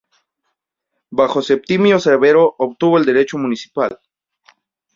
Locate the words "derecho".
3.05-3.37